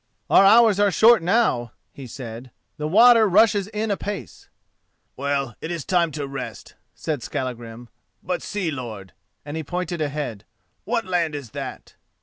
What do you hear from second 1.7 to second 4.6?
he said, "the water rushes in apace."